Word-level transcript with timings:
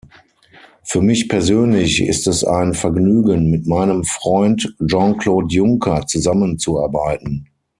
Für 0.83 0.99
mich 0.99 1.29
persönlich 1.29 2.01
ist 2.03 2.25
es 2.25 2.43
ein 2.43 2.73
Vergnügen, 2.73 3.51
mit 3.51 3.67
meinem 3.67 4.03
Freund 4.03 4.75
Jean-Claude 4.83 5.53
Junker 5.53 6.07
zusammenzuarbeiten. 6.07 7.47